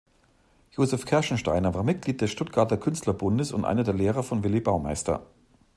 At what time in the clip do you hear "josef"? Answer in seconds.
0.71-1.05